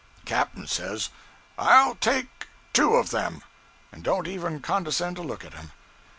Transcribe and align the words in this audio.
'Captain 0.25 0.65
says 0.65 1.11
'"'ll 1.59 1.93
take 1.99 2.47
two 2.73 2.95
of 2.95 3.11
them" 3.11 3.43
and 3.91 4.03
don't 4.03 4.25
even 4.27 4.59
condescend 4.59 5.15
to 5.15 5.21
look 5.21 5.45
at 5.45 5.53
him. 5.53 5.71